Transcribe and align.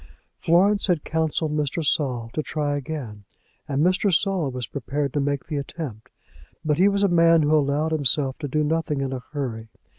Florence 0.39 0.87
had 0.87 1.03
counselled 1.03 1.51
Mr. 1.51 1.85
Saul 1.85 2.31
to 2.33 2.41
try 2.41 2.75
again, 2.75 3.23
and 3.67 3.85
Mr. 3.85 4.11
Saul 4.11 4.49
was 4.49 4.65
prepared 4.65 5.13
to 5.13 5.19
make 5.19 5.45
the 5.45 5.57
attempt; 5.57 6.09
but 6.65 6.79
he 6.79 6.89
was 6.89 7.03
a 7.03 7.07
man 7.07 7.43
who 7.43 7.55
allowed 7.55 7.91
himself 7.91 8.35
to 8.39 8.47
do 8.47 8.63
nothing 8.63 9.01
in 9.01 9.13
a 9.13 9.21
hurry. 9.33 9.69